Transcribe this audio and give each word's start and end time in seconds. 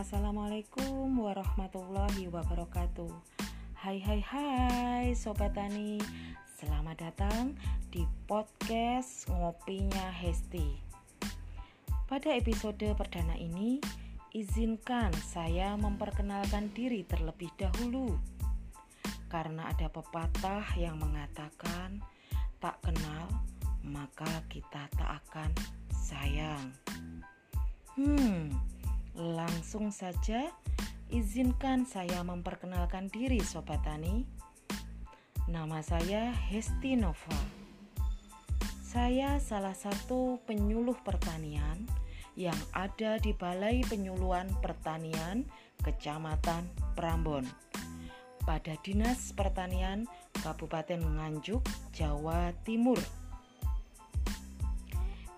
Assalamualaikum 0.00 1.12
warahmatullahi 1.12 2.32
wabarakatuh. 2.32 3.12
Hai 3.84 4.00
hai 4.00 4.20
hai 4.24 5.06
Sobat 5.12 5.52
Tani. 5.52 6.00
Selamat 6.56 7.04
datang 7.04 7.52
di 7.92 8.08
podcast 8.24 9.28
Ngopinya 9.28 10.08
Hesti. 10.08 10.80
Pada 12.08 12.32
episode 12.32 12.80
perdana 12.96 13.36
ini 13.36 13.76
Izinkan 14.32 15.12
saya 15.20 15.76
memperkenalkan 15.76 16.72
diri 16.72 17.04
terlebih 17.04 17.52
dahulu. 17.60 18.16
Karena 19.28 19.68
ada 19.68 19.92
pepatah 19.92 20.64
yang 20.80 20.96
mengatakan 20.96 22.00
Tak 22.56 22.80
kenal 22.88 23.28
maka 23.84 24.48
kita 24.48 24.88
tak 24.96 25.20
akan 25.28 25.52
sayang. 25.92 26.72
Hmm, 28.00 28.48
Langsung 29.70 29.94
saja 29.94 30.50
izinkan 31.14 31.86
saya 31.86 32.26
memperkenalkan 32.26 33.06
diri 33.06 33.38
Sobat 33.38 33.78
Tani. 33.86 34.26
Nama 35.46 35.78
saya 35.78 36.34
Hesti 36.34 36.98
Nova. 36.98 37.38
Saya 38.82 39.38
salah 39.38 39.78
satu 39.78 40.42
penyuluh 40.42 40.98
pertanian 41.06 41.86
yang 42.34 42.58
ada 42.74 43.22
di 43.22 43.30
Balai 43.30 43.86
Penyuluhan 43.86 44.50
Pertanian 44.58 45.46
Kecamatan 45.86 46.66
Prambon 46.98 47.46
pada 48.42 48.74
Dinas 48.82 49.30
Pertanian 49.38 50.02
Kabupaten 50.42 50.98
Nganjuk, 50.98 51.62
Jawa 51.94 52.50
Timur. 52.66 52.98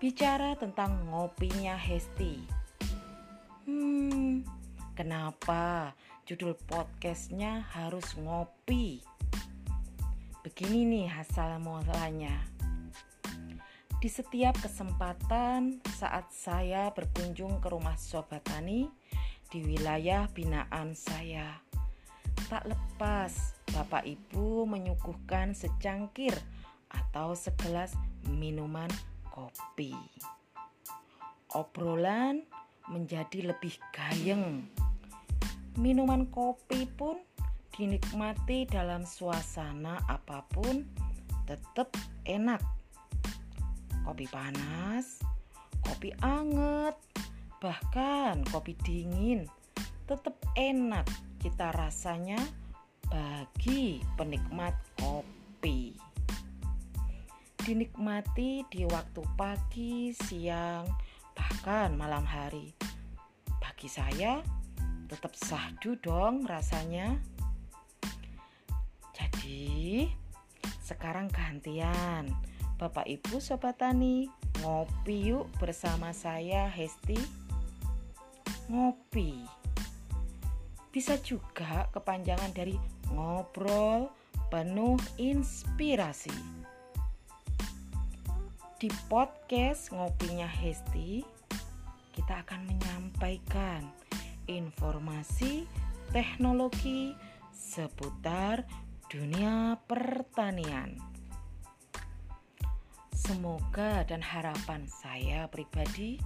Bicara 0.01 0.57
tentang 0.57 1.05
ngopinya 1.13 1.77
Hesti 1.77 2.62
Hmm, 3.63 4.43
kenapa 4.91 5.95
judul 6.27 6.51
podcastnya 6.67 7.63
harus 7.71 8.11
ngopi? 8.19 8.99
Begini 10.43 10.83
nih 10.83 11.07
asal 11.07 11.63
mulanya. 11.63 12.43
Di 14.03 14.11
setiap 14.11 14.59
kesempatan 14.59 15.79
saat 15.95 16.27
saya 16.35 16.91
berkunjung 16.91 17.63
ke 17.63 17.71
rumah 17.71 17.95
Sobat 17.95 18.43
Tani 18.43 18.83
di 19.47 19.63
wilayah 19.63 20.27
binaan 20.27 20.91
saya, 20.91 21.55
tak 22.51 22.67
lepas 22.67 23.55
Bapak 23.71 24.03
Ibu 24.03 24.67
menyuguhkan 24.67 25.55
secangkir 25.55 26.35
atau 26.91 27.31
segelas 27.31 27.95
minuman 28.27 28.91
kopi. 29.31 29.95
Obrolan 31.55 32.43
menjadi 32.89 33.53
lebih 33.53 33.75
gayeng. 33.95 34.67
Minuman 35.79 36.27
kopi 36.29 36.85
pun 36.85 37.17
dinikmati 37.73 38.69
dalam 38.69 39.07
suasana 39.07 40.01
apa 40.07 40.45
pun 40.51 40.85
tetap 41.49 41.91
enak. 42.27 42.61
Kopi 44.03 44.27
panas, 44.27 45.23
kopi 45.83 46.11
anget, 46.19 46.95
bahkan 47.63 48.43
kopi 48.51 48.75
dingin 48.83 49.47
tetap 50.03 50.35
enak 50.59 51.07
cita 51.39 51.71
rasanya 51.71 52.39
bagi 53.07 54.03
penikmat 54.19 54.75
kopi. 54.99 55.95
Dinikmati 57.63 58.67
di 58.67 58.83
waktu 58.83 59.21
pagi, 59.39 60.11
siang, 60.11 60.83
bahkan 61.33 61.93
malam 61.97 62.23
hari. 62.23 62.73
Bagi 63.59 63.89
saya 63.89 64.39
tetap 65.09 65.37
sahdu 65.37 65.99
dong 66.01 66.47
rasanya. 66.49 67.19
Jadi, 69.13 70.09
sekarang 70.81 71.29
gantian. 71.29 72.33
Bapak 72.81 73.05
Ibu 73.05 73.37
Sobat 73.37 73.77
Tani, 73.77 74.25
ngopi 74.65 75.31
yuk 75.31 75.47
bersama 75.61 76.09
saya 76.11 76.65
Hesti. 76.65 77.15
Ngopi. 78.67 79.45
Bisa 80.89 81.17
juga 81.21 81.89
kepanjangan 81.93 82.51
dari 82.51 82.73
ngobrol 83.13 84.09
penuh 84.49 84.97
inspirasi. 85.17 86.33
Di 88.77 88.89
podcast 89.07 89.95
Ngopinya 89.95 90.49
Hesti, 90.49 91.23
kita 92.13 92.45
akan 92.45 92.69
menyampaikan 92.69 93.89
informasi 94.45 95.65
teknologi 96.13 97.17
seputar 97.49 98.63
dunia 99.09 99.81
pertanian. 99.89 101.01
Semoga 103.11 104.05
dan 104.05 104.21
harapan 104.21 104.85
saya 104.85 105.49
pribadi 105.49 106.21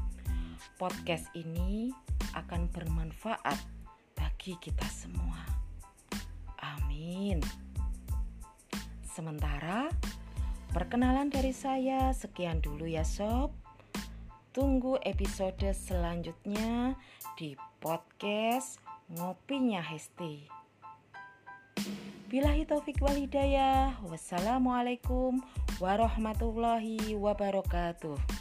podcast 0.75 1.31
ini 1.31 1.90
akan 2.36 2.68
bermanfaat 2.68 3.58
bagi 4.12 4.59
kita 4.59 4.86
semua. 4.92 5.40
Amin. 6.59 7.40
Sementara 9.08 9.88
Perkenalan 10.78 11.34
dari 11.34 11.58
saya 11.58 12.14
sekian 12.14 12.62
dulu 12.62 12.86
ya 12.86 13.02
sob. 13.02 13.50
Tunggu 14.57 14.97
episode 15.06 15.69
selanjutnya 15.69 16.97
di 17.38 17.53
podcast 17.78 18.81
Ngopinya 19.13 19.85
Hesti. 19.85 20.50
Bilahi 22.25 22.66
taufik 22.66 22.97
wal 22.97 23.22
hidayah. 23.22 23.94
Wassalamualaikum 24.09 25.45
warahmatullahi 25.78 27.13
wabarakatuh. 27.13 28.37